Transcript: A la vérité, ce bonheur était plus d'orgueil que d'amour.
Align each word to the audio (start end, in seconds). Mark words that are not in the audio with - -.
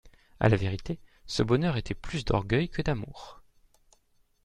A 0.39 0.49
la 0.49 0.57
vérité, 0.57 0.99
ce 1.27 1.43
bonheur 1.43 1.77
était 1.77 1.93
plus 1.93 2.25
d'orgueil 2.25 2.69
que 2.69 2.81
d'amour. 2.81 3.43